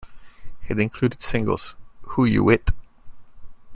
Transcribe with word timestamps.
It 0.67 0.79
included 0.79 1.21
singles 1.21 1.75
Who 2.01 2.25
U 2.25 2.43
Wit? 2.45 2.71